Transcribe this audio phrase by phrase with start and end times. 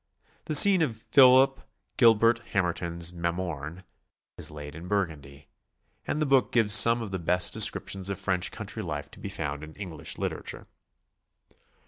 [0.45, 1.61] The scene of Philip
[1.97, 3.83] Gil bert Hamertcn's "Mamorne"
[4.35, 5.47] is laid in Burgundy,
[6.07, 9.29] and the book gives some of the best descriptions of French country life to be
[9.29, 10.65] found in English literature.